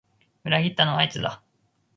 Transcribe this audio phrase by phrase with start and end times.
[0.43, 1.43] 裏切ったのはあいつだ